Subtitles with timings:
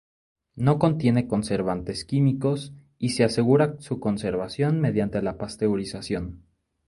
[0.55, 6.41] No contiene conservantes químicos y se asegura su conservación mediante la pasteurización.